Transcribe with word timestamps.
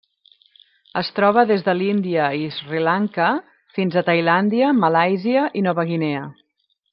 Es 1.01 1.09
troba 1.17 1.43
des 1.51 1.65
de 1.67 1.75
l'Índia 1.81 2.29
i 2.45 2.47
Sri 2.57 2.81
Lanka 2.87 3.27
fins 3.77 3.99
a 4.03 4.07
Tailàndia, 4.09 4.71
Malàisia 4.87 5.45
i 5.61 5.65
Nova 5.69 5.87
Guinea. 5.93 6.27